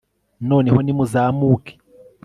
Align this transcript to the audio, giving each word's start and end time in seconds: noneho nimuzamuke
noneho 0.49 0.79
nimuzamuke 0.81 1.71